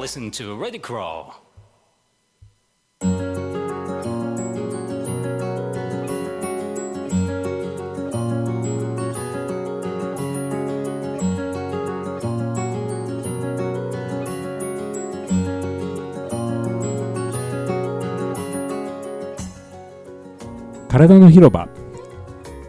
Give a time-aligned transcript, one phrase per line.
[0.00, 1.34] listen to Ready Crawl.
[20.88, 21.68] 体の広場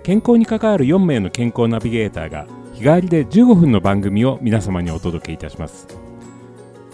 [0.03, 6.10] 健康に関わる4名の健康ナビゲーターが日替わりで15分の番組を皆様にお届けいたします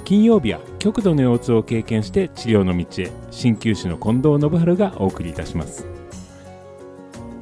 [0.07, 3.11] 金曜日は極度の腰痛を経験して治療の道へ。
[3.29, 5.85] 鍼灸師の近藤信春がお送りいたします。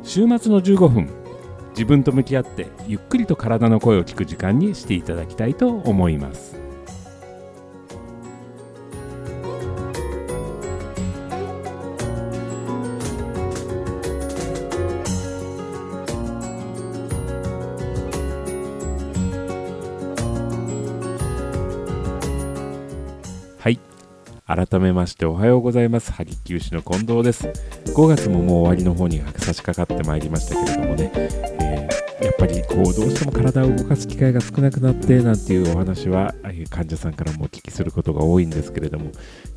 [0.02, 1.08] 週末の15分
[1.74, 6.65] 自分と向き合ってゆっくりと体の声を聞く時間にしていただきたいと思います。
[24.56, 26.14] 改めましておはようございます。
[26.14, 27.50] 萩九州の近藤です。
[27.88, 31.55] 5月ももう終わりの方に差し掛かってまいりましたけれどもね、
[32.36, 39.12] っぱりこうどうしても体を動かす機会が少なくなってなんていうお話はえー患者さんからもお聞きすることが多いんですけれども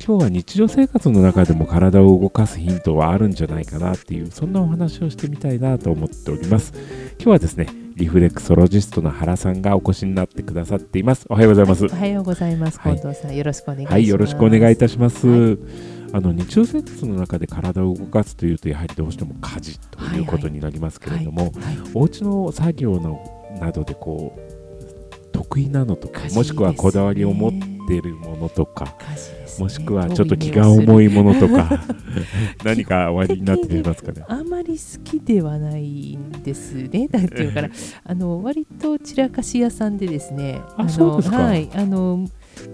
[0.05, 6.73] 今日は日常生活の中でも体を動かすヒントはあるんじゃないかなっていうそんなお話をしてみたいなと思っております
[7.17, 12.79] 今日はですねリフレクソロジストの原さんがお越しになってくださっていますおはようございますおはようございます。
[12.79, 13.93] はい近藤さん、よろしくお願いします。
[13.93, 15.27] はい、よろしくお願いいたします。
[15.27, 15.57] は
[16.11, 21.51] あの日常生活の中で体を動かすというとやはりどうしても家事ということになりますけれども、はい
[21.93, 23.23] お家の作業の
[23.59, 27.51] などでこう得意なのとか、家事もしくはこだわりを持っ
[27.87, 28.91] ているものとか、ね
[29.59, 31.81] もしくはちょっと気が重いものとか
[32.63, 34.23] 何かおありになっていますかね。
[34.27, 37.07] あんまり好きではないんですね。
[37.11, 37.69] なんていうかな、
[38.05, 40.61] あの割と散らかし屋さんでですね。
[40.77, 42.25] あのそうですかはい、あの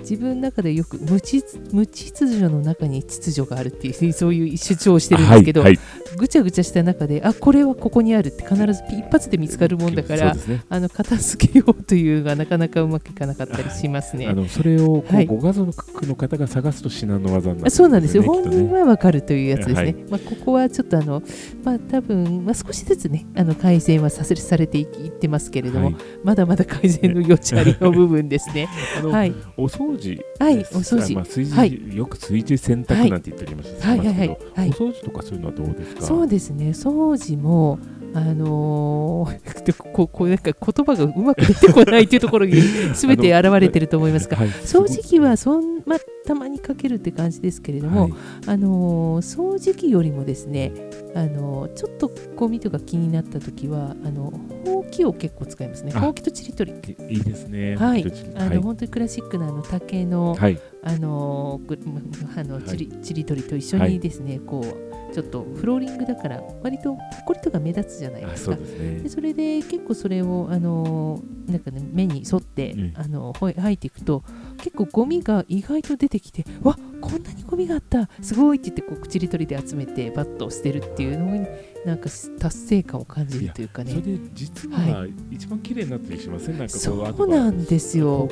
[0.09, 1.43] 自分の中でよく無秩
[1.73, 5.94] 無秩序の中に秩序があるっていうそういう主張をしてるんですけど、はい、はい。
[6.17, 10.63] ぐちゃぐちゃした中であこれはここにあるって必ず一発で見つかるもんだからね。
[10.69, 14.27] あの片付けようというがなかなかうまくいかなかったりしますね。
[14.27, 15.25] あのそれをこう、はい。
[15.25, 18.27] ご家族の方が探すと至難の技になるあそうなんですよ、ね。
[18.27, 19.93] 本人はわかるというやつですね、はい。
[20.09, 21.21] まあ、ここはちょっとあの、
[21.63, 25.95] まあ多分まあ少しずつね、あの改善はさせされていってますけれども、はい。
[26.23, 28.67] まだまだ改善の余地ありの部分ですね。
[29.03, 31.13] はい、お掃除はいお掃除。
[31.13, 31.95] あまあ、炊事はい。
[31.95, 33.89] よく炊事洗濯なんて言っておりました。
[33.89, 33.99] はい。
[33.99, 34.69] はいはいはい。
[34.69, 36.04] お掃除とかそういうのはどうですか？
[36.05, 37.79] そうですね、掃除も、
[38.13, 42.53] あのーで ここうなんか言葉がうまく出てこないというところに
[42.95, 44.47] 全て現れてると思いますが、はい。
[44.47, 48.13] 掃除機はそん、まあ、たまにかけるって感じですけれども、はい。
[48.47, 50.71] あのー掃除機よりもですね、
[51.13, 54.31] あのーちょっとゴミとか気になった時はあの
[54.65, 55.91] ほうきを結構使いますね。
[55.93, 56.73] あほうきとちりとり
[57.09, 57.75] いいですね。
[57.75, 58.05] はい。
[58.35, 58.57] あの、はい。
[58.59, 60.57] 本当にクラシックなあの竹の、はい。
[60.83, 61.59] あの
[62.37, 62.63] あのはい。
[62.63, 69.09] ちりちりとりと一緒はいにですね、こうちょっとフローリングだから割とほこりとか目立つじゃないあですかそうですねで。
[69.09, 74.23] それで結構それをあのーなんかね目に沿って、うんあのほい吐いていくと
[74.57, 81.47] 結構ゴミが意外と出てきてわこんなにゴミがあったすごいって言ってこう口り取りで集めてバッと捨てるっていうのに
[81.85, 83.91] なんか達成感を感じるというかね。
[83.91, 86.57] それで実は一番綺麗になったりしません？
[86.57, 87.27] なんかこそう。
[87.27, 88.27] なんですよ。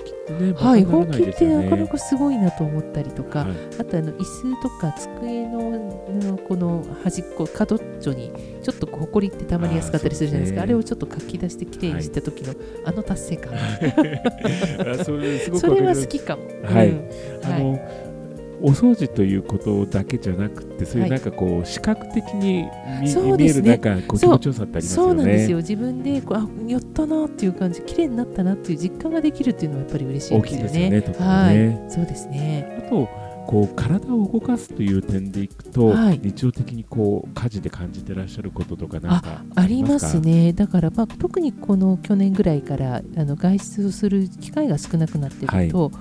[0.55, 3.51] はい、ほうきってなかなかすごいなと思ったりとか、はい。
[3.79, 5.71] あとあの椅子とか机の
[6.13, 8.31] のこの端っこ角っちょに
[8.63, 10.63] ちょっとほこりってたまりやすかったりするじゃないですか。
[10.63, 12.55] あれをちょっとかき出してきれいにした時の、
[12.85, 13.53] あの達成感。
[13.53, 13.57] あ
[15.03, 16.43] それすごくそれは好きかも。
[16.63, 16.89] はい。
[16.89, 17.07] うん。
[17.07, 17.53] はい。
[17.53, 18.12] あの、
[18.61, 22.65] お掃除ということだけじゃなくてそういうなんかこう視覚的に
[23.01, 25.09] 見,、そう見えるですねなんかこう気持ちよさってありますよね。
[25.09, 30.89] そうなんですよ自分でこうあやったなっていう感じ綺麗になったなっていう実感ができるっていうのはやっぱり嬉しい大きいですよね。
[31.01, 31.25] ですよね。
[31.25, 31.85] はいね。
[31.89, 32.83] そうですね。
[32.85, 33.09] あと
[33.45, 40.19] こう体を動かすという点でいくと、はい日常的にこう家事で感じてらっしゃることとかなんかありますか？
[40.21, 40.53] ね。
[40.53, 45.91] だから、まあ、特にこの去年ぐらいからあの外出をする機会が少なくなってると、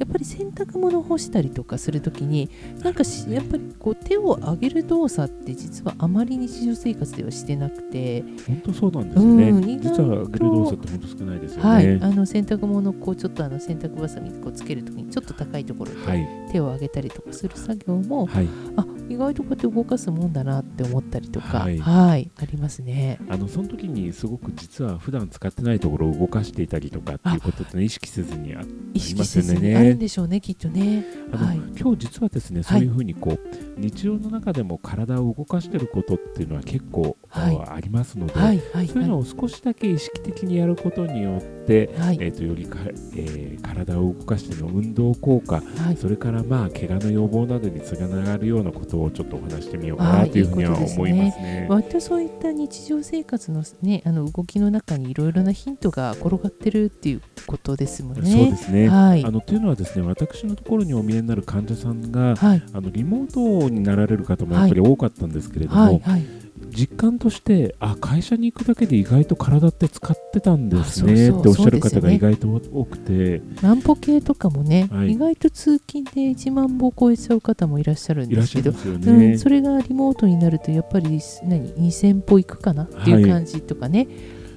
[0.00, 2.48] やっぱり洗濯物を干したりとかするときに
[2.82, 9.50] なんかしやっぱりこう手を上げる動作って実はあまり日常生活ではしてなくて、本当そうなんですね。
[9.50, 11.68] うん実はグル動作って本当少ないですよね。
[11.68, 21.78] はい、あの洗濯物をこうちょっとあの洗濯ばさみこうつけるときにちょっと高いところではい手を上げたりとかする作業も、はいあ意外とこうやって動かすもんだなって思ったりとか、はい。
[21.78, 23.18] はい、ありますね。
[23.28, 29.68] あのその時にすごく実は普段使ってないところを動かしていたりとかっていうことって、ね、意識せずにありますよね。
[29.68, 31.04] にあるんでしょうね、きっとね。
[31.32, 31.56] あの、はい。
[31.78, 37.56] 今日実はですねそういうふうにこう、日常の中でも体を動かしてることっていうのは結構、はい。
[37.56, 42.78] あありますので、はい、はい、そういうのを少しだけ意識的にやることによって、はい、えー、とよりか、
[43.16, 51.66] えー体を動かしての運動効果はい、それからまあ怪我の予防などにつながるようなことをちょっとお話してみようかはないというふうには思いますね。
[51.68, 58.30] 割とそういった日常生活の,、ね、あの動きの中にいろいろなヒントが転がってるっていうことですもんね。
[58.30, 59.24] そうですね、はい。
[59.24, 66.26] あのというのはですね私のところにお見えになる患者さんがはい、あのリモートになられる方もやっぱり多かったんですけれども、はい、はい、
[66.68, 75.12] 実感としてあ会社に行くだけで意外と体って使ってたんですねっておっしゃる方が意外と多くて、万歩計とかもね、はい。
[75.12, 79.12] 意外と通勤で1万歩を超えちゃう方もいらっしゃるんですけど、ね。
[79.12, 84.08] うん、それがリモートになるとやっぱり何2000歩いくかなっていう感じとかね、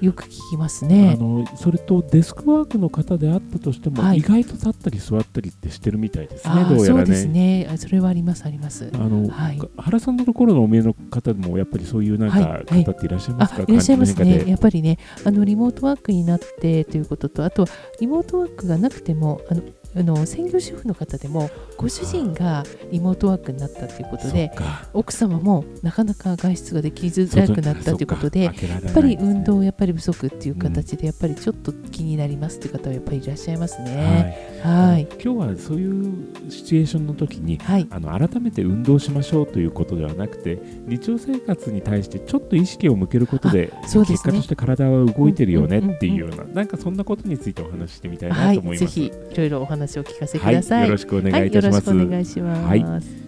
[0.04, 1.16] よく聞きますあね。
[1.16, 7.64] のそれとデスクワークの方であったとしても、はい意外と立ったり座ったりってしてるみたいですね、どうやらそうですね。
[7.64, 8.90] ねあそれはありますあります。
[8.94, 14.44] あのはい原さんのところのお見えの方でもやっぱりそういうなんかはいはい方っていらっしゃいますか、あいらっしゃいますね。
[14.46, 17.66] やっぱりね、あのリモートワークになってということと、あと
[18.02, 19.62] リモートワークがなくても、あの
[19.96, 21.50] あの専業主婦の方でも、
[21.84, 22.64] ご主人が
[22.94, 24.54] リモートワークになったということで、
[24.94, 33.98] 奥様もなかなか外出ができづらくなったということで、やっぱり運動やっぱり不足っていう形で、やっぱりちょっと気になりますという方はやっぱりいらっしゃいますね。
[33.98, 35.08] はいはい。
[35.22, 36.14] 今日はそういう
[36.50, 37.88] シチュエーションの時にはい。
[37.90, 40.58] あの改めて運動しましょうということではなくて
[40.88, 49.00] 日常生活に対してちょっと意識を向けることでそうですね結果として体は動いてるよねっていうようななんかそんなことについてお話ししてみたいはなと思います。
[49.00, 50.86] いぜひいろいろお話を聞かせてくはい、ださい。
[50.86, 52.06] よろしくお願いいはい、よろしたします。
[52.06, 52.68] くお願いします。
[52.68, 53.24] はい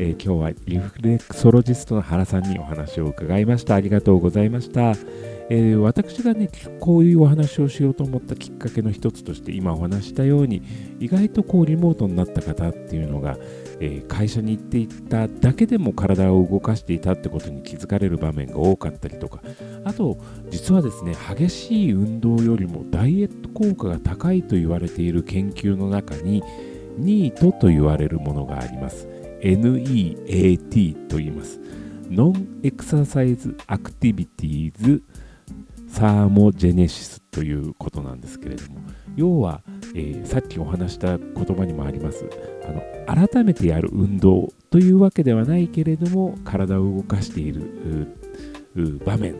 [0.00, 3.74] えー今日はリフレクソロジストの原さんにお話を伺いました。
[3.74, 4.94] ありがとうございました。
[5.50, 10.62] えー私がね、こういうお話をしようと思ったきっかけの一つとして、今お話ししたように、
[11.00, 13.38] 意外とこうリモートになった方っていうのが、
[13.80, 19.42] えー会社に行っていただけでも体を動かしていたってことに気づかれる場面が多かったりとか、
[19.82, 20.16] あと、
[20.50, 26.44] 実はですね、激しい運動よりもダイエット効果が高いと言われている研究の中に、
[26.98, 29.08] ニートと言われるものがあります。
[29.40, 31.60] NEAT と言います。
[32.10, 35.02] Non-Exercise Activities
[35.92, 38.80] Thermogenesis ということなんですけれども、
[39.16, 39.62] 要は、
[39.94, 42.28] えーさっきお話した言葉にもあります
[43.06, 48.08] あの、改めてやる運動というわけではないけれども、体を動かしている
[49.04, 49.36] 場面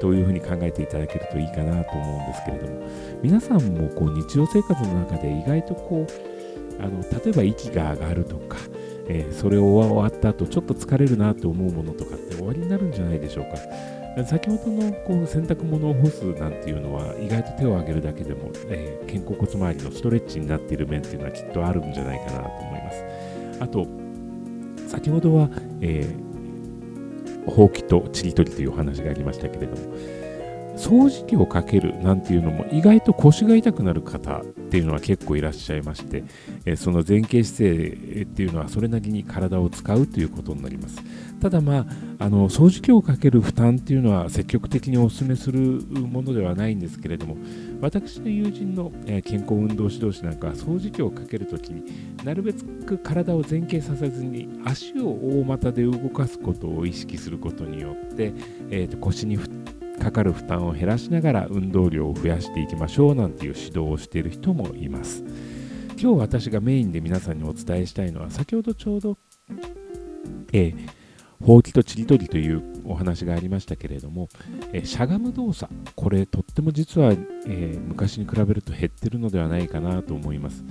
[0.00, 2.88] というふうに考えていただけるといいかなと思うんですけれども、
[3.22, 6.33] 皆さんもこう日常生活の中で意外とこう、
[6.80, 8.58] あの例えば息が上がるとか、
[9.08, 14.24] えーそれを終わった後ちょっと疲れるなと思うものとかって終わりになるんじゃないでしょうか。
[14.24, 23.04] 先ほどのこう洗濯物を干すなんていうのは意外と手を挙げるだけでも、えー肩甲骨周りのストレッチになっている面っていうのはきっとあるんじゃないかなと思います。
[23.60, 23.86] あと、
[24.88, 25.50] 先ほどは、
[25.80, 26.24] えー
[27.46, 29.94] ほうきとちりとりというお話がありましたけれども、
[30.76, 36.24] 掃除機をかけるなんていうのも意外と腰が痛くなる方っていうのは結構いらっしゃいまして、
[36.64, 41.00] えその前傾姿勢っていうのはそれなりに体を使うということになります。
[41.40, 41.86] ただまあ、
[42.18, 47.36] あの掃除機をかける負担っていうのは積極的にお勧めするものではないんですけれども、
[47.80, 51.84] 私の友人の、え健康運動指導士なんかは掃除機をかけるときに
[52.24, 58.32] なるべく体を前傾させずに足を大股で動かすことを意識することによって、
[58.70, 59.63] えーと腰に負
[60.00, 65.24] かかる負担を減らしながら運動量を増やしていきましょうなんていう指導をしている人もいます。
[66.00, 69.16] 今日私がメインで皆さんにお伝えしたいのは先ほどちょうど、
[70.52, 71.04] えー
[71.42, 74.28] ほうきとちりとりというお話がありましたけれども、
[74.72, 80.64] えーしゃがむ動作これとっても実は、えー昔に比べると減ってるのではないかなと思います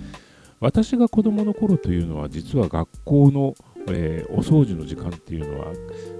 [0.59, 3.55] 私が子供の頃というのは実は学校の、
[3.89, 5.73] えーお掃除の時間っていうのは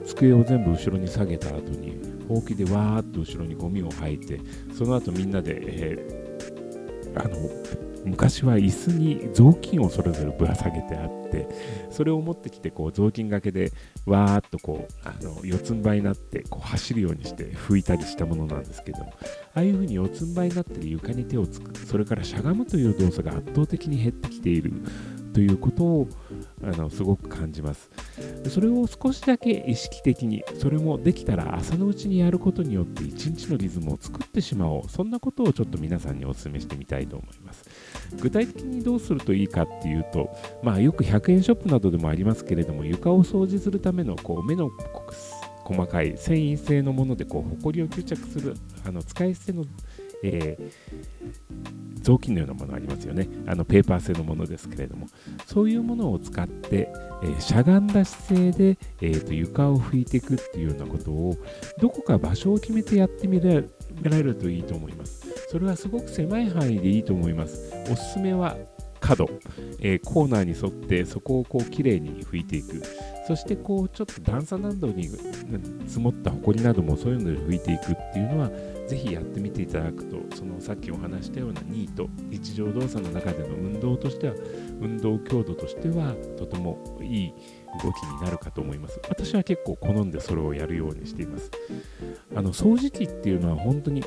[0.06, 4.40] 机を全部後ろに下げた後にほうきでわーっと後ろにゴミを吐いて
[4.76, 6.24] その後みんなで、えー
[7.16, 7.38] あの
[8.06, 11.48] 昔は椅子に雑巾をそれぞれぶら下げてあって
[11.90, 13.72] それを持ってきてこう雑巾がけで
[14.06, 19.06] わーっとこうあの四つん這いになってこう走るようにして拭いたりしたものなんですけどあ
[19.54, 24.74] あいうふうに四つん這いになってる床に手をつくそれからしゃがむという動作が圧倒的に減ってきている。
[25.34, 26.08] ということを
[26.64, 27.90] あのすごく感じます。
[28.50, 34.90] それを少しだけ意識的にそれもできたら朝のうちにやることによって一日のリズムを作ってしまおう。
[34.90, 37.66] そんなことをちょっと皆さんにお勧めしてみたいと思います。
[38.20, 40.30] 具体的にどうするといいかっていうと、
[40.62, 44.70] まあ、よく100円ショップなどでもありますけれども床を掃除するためのこう目の
[45.64, 49.66] 細かい繊維性のものでこうホコリを吸着するあの使い捨ての、
[50.24, 50.72] えー、
[52.02, 53.28] 雑巾のようなものありますよね。
[53.46, 55.08] あのペーパー製のものですけれども。
[55.46, 56.90] そういうものを使って、
[57.24, 61.36] えー、しゃがんだ姿勢で、えーと、床を拭いていくっていうようなことを
[61.80, 63.62] どこか場所を決めてやってみら
[64.10, 65.28] れるといいと思います。
[65.50, 67.72] それはすごく狭い範囲でいいと思います。
[67.92, 68.58] おすすめは
[69.00, 69.30] 角、
[69.80, 72.82] えー、コーナーに沿ってそこをこうきれいに拭いていく。
[73.26, 75.10] そしてこうちょっと段差などに
[75.88, 78.50] 積もったホコリなどもそういうので拭いていくっていうのは
[78.88, 84.36] ぜひやってみていただくとそのさっきお話したようなニート日常動作の中での運動としては
[84.82, 87.34] 運動強度としてはとてもいい
[87.84, 89.00] 動きになるかと思います。
[89.10, 91.50] 私は結構好んでそれをやるようにしています。
[92.36, 94.04] あの掃除機っていうのは本当に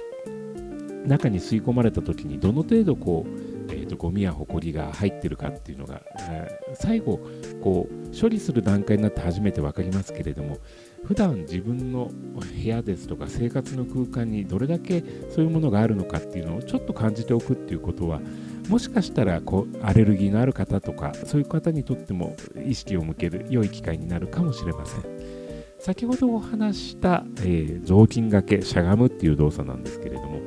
[1.06, 7.20] 中に吸い込まれた時にどの程度こうえーと、ゴミやホコリが入ってるかっていうのが、えー、最後
[7.62, 10.58] こう処理する段階になって初めて分かりますけれども
[11.04, 18.20] 普段自分の部屋ですとか生活の空間にどれだけそういうものがあるのかっていうのをちょっと感じておくっていうことは
[18.68, 25.46] もしかしたらこうアレルギーのある方とかそういう方にとっても意識を向ける良い機会になるかもしれません。
[25.78, 30.40] 先ほどお話した、えー、雑巾がけしゃがむっていう動作なんですけれども、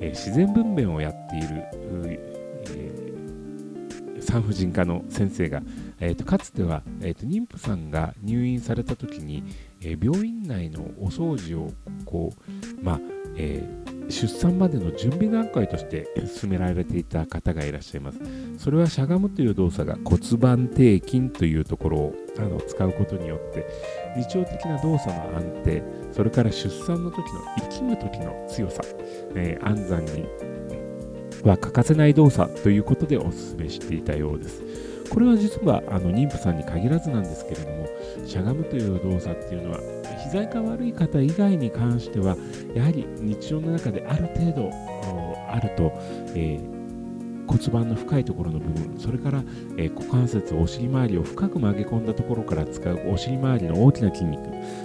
[0.00, 2.31] えー、自然分娩をやっている
[4.22, 5.62] 産婦人科の先生が、
[6.00, 9.44] えーと、かつては、えーと、妊婦さんが入院された時に、
[9.80, 11.72] えー、病院内のお掃除を
[12.04, 13.00] こう、まあ
[13.36, 18.18] えー、出産までの準備段階として進められていた方がいらっしゃいます。
[18.58, 23.66] それはしゃがむという動作が骨盤底筋というところをあの使うことによって
[24.16, 28.82] 日常的な動作の安定それから出産の時の生きむ時の強さ、
[29.34, 30.26] えー、安産に
[31.44, 34.62] は欠かせない動作ということでお勧めしていたようです。
[35.10, 37.86] これは実はあの妊婦さんに限らずなんですけれども、
[38.26, 39.80] しゃがむという動作っていうのは、
[40.24, 42.36] 膝が悪い方以外に関しては、
[42.74, 44.70] やはり日常の中である程度
[45.50, 45.92] あると、
[46.34, 46.81] えー
[47.52, 49.42] 骨盤の深いところの部分それから、
[49.76, 54.42] え、股関節お尻周りを深く曲げ込んだところから使うお尻周りの大きな筋肉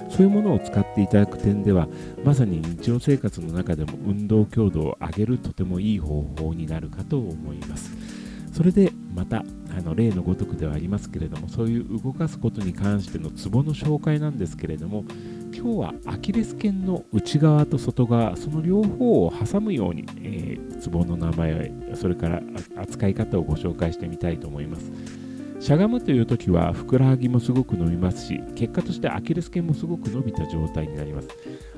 [0.09, 1.87] そういうものを使っていただく点では
[2.25, 7.95] まさに日常生活の中でも運動強度を上げるとてもいい方法になるかと思います。
[8.51, 9.43] それでまた
[9.77, 15.05] あの例のごとくではありますけれどもそういう動かすことに関してのツボの紹介なんですけれども
[15.53, 22.41] 今日はアキレス腱の内側と外側その両方を挟むように、えー、ツボの名前それから
[22.75, 24.91] 扱い方をご紹介してみたいと思います。
[25.59, 31.29] しゃがむという時はふくらはぎもすごく伸びますし結果としてアキレス腱もすごく伸びた状態になります。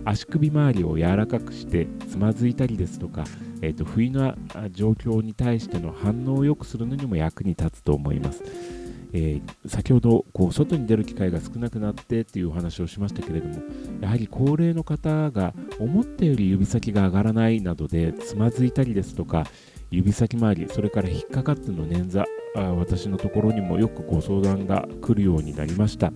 [0.06, 3.24] 足首周りを柔らかくしてつまずいたりですとか、
[3.62, 4.36] えーと不意な
[4.72, 8.79] 状況に対しての反応を良くするのにも役に立つと思います。
[9.12, 13.56] えー、先ほどこう外に出る機会が少なくなってっていうお話をしましたけれども
[14.02, 19.46] やはり高齢の方が思ったより指先が上がらないなどでつまずいたりですとか
[19.90, 22.26] 指先周りそれから引っかかっての捻挫
[22.56, 26.12] あ私のところにもよくご相談が来るようになりました、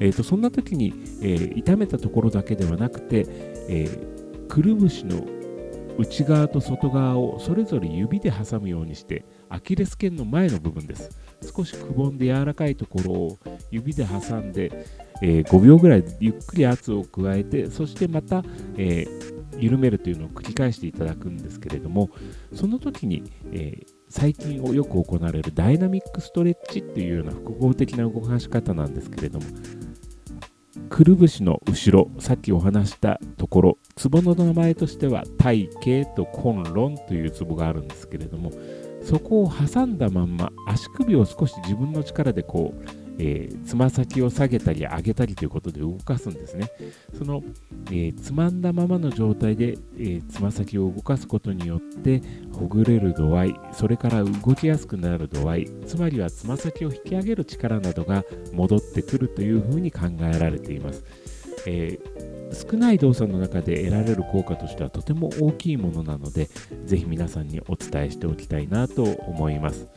[0.00, 0.92] えーと、そんな時に、
[1.22, 3.26] えー、痛めたところだけではなくて、
[3.68, 5.26] えー、くるぶしの
[5.98, 11.10] 内側と外側をそれぞれ指で挟むようにしてアキレス腱の前の部分です。
[11.42, 13.38] 少しくぼんで柔らかいところを
[13.70, 14.86] 指で挟んで、
[15.22, 18.42] えー、5秒ぐらいゆっくり圧を加えてそしてまた、
[18.76, 22.10] えー、緩めるというのを繰り返していただくんですけれども
[22.52, 29.46] その時に、えー、最近よく行われるダイナミックストレッチっていうような複合的な動かし方なんですけれども
[30.90, 38.52] くるぶしの後ろさっきお話したところツボの名前としては体形と根論というツボがあるんですけれども
[39.08, 46.70] そこを挟んだまんま足首を少し自分の力でこう、えー、つま先を下げたり上げたりということで動かすんですね。
[47.16, 47.42] その、
[47.86, 52.20] えー、つまんだままの状態でえつま先を動かすことによって
[52.52, 61.02] ほぐれる度合いそれから動きやすくなる度合いつまりはつま先を引き上げる力などが戻ってくるというふうに考えられています。
[61.66, 62.17] えー
[62.52, 66.48] 少ない動作の中で得られる効果としてはとても大きいものなので
[66.86, 69.88] 是非皆さんにお伝えしておきたいなと思います。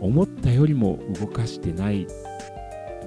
[0.00, 2.06] 思ったよりも動かしてない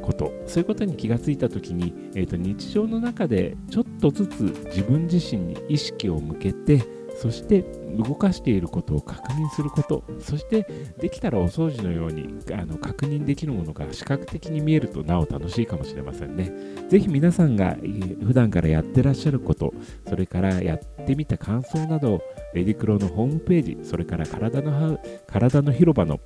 [0.02, 0.32] こと。
[0.46, 6.82] そういうことに気がついた時に、えーと、日常の中でちょっとずつ自分自身に意識を向けて
[7.20, 7.66] そして
[7.98, 10.68] 動かしていることを確認することそして
[11.00, 16.52] できたらお掃除のようにあの確認できるものが視覚的に見えるとなお楽しいかもしれませんね。
[16.90, 17.76] ぜひ皆さんが
[18.24, 19.74] 普段からやってらっしゃること
[20.08, 22.22] それからやってみた感想などを
[22.54, 26.20] レディクロのホームページそれから体の体の広場の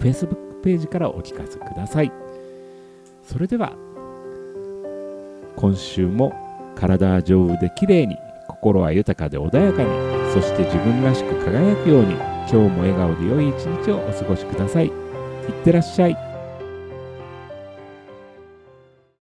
[0.00, 2.12] Facebook ページからお聞かせください。
[3.22, 3.72] それでは
[5.56, 6.32] 今週も
[6.74, 8.16] 体は丈夫で綺麗に
[8.64, 9.90] 心は豊かで穏やかに
[10.32, 14.86] そして自分らしく輝くように今日も笑顔で良い一日をお過ごしください。
[14.86, 14.92] いっ
[15.62, 16.23] てらっしゃい。